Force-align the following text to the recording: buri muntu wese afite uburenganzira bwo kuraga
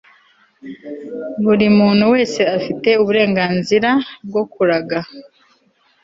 buri 1.43 1.65
muntu 1.79 2.03
wese 2.13 2.41
afite 2.57 2.89
uburenganzira 3.01 3.89
bwo 4.27 4.43
kuraga 4.53 4.99